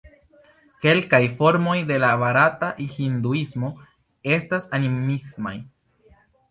[0.85, 3.71] Kelkaj formoj de la barata Hinduismo
[4.41, 5.59] estas animismaj.